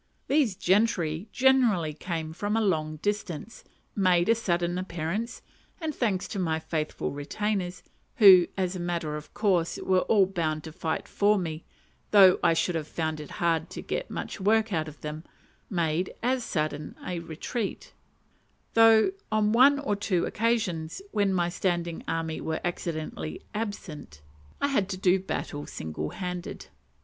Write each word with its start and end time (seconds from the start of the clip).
These 0.27 0.55
gentry 0.55 1.29
generally 1.31 1.93
came 1.93 2.33
from 2.33 2.57
a 2.57 2.59
long 2.59 2.95
distance, 3.03 3.63
made 3.95 4.29
a 4.29 4.33
sudden 4.33 4.79
appearance, 4.79 5.43
and, 5.79 5.93
thanks 5.93 6.27
to 6.29 6.39
my 6.39 6.57
faithful 6.57 7.11
retainers 7.11 7.83
who, 8.15 8.47
as 8.57 8.75
a 8.75 8.79
matter 8.79 9.15
of 9.15 9.31
course, 9.35 9.77
were 9.77 9.99
all 9.99 10.25
bound 10.25 10.63
to 10.63 10.71
fight 10.71 11.07
for 11.07 11.37
me, 11.37 11.65
though 12.09 12.39
I 12.43 12.55
should 12.55 12.73
have 12.73 12.87
found 12.87 13.19
it 13.19 13.29
hard 13.37 13.69
to 13.69 13.83
get 13.83 14.09
much 14.09 14.41
work 14.41 14.73
out 14.73 14.87
of 14.87 15.01
them 15.01 15.23
made 15.69 16.11
as 16.23 16.43
sudden 16.43 16.95
a 17.05 17.19
retreat; 17.19 17.93
though 18.73 19.11
on 19.31 19.51
one 19.51 19.77
or 19.77 19.95
two 19.95 20.25
occasions, 20.25 21.03
when 21.11 21.31
my 21.31 21.47
standing 21.47 22.03
army 22.07 22.41
were 22.41 22.59
accidentally 22.65 23.43
absent, 23.53 24.23
I 24.59 24.69
had 24.69 24.89
to 24.89 24.97
do 24.97 25.19
battle 25.19 25.67
single 25.67 26.09
handed. 26.09 26.69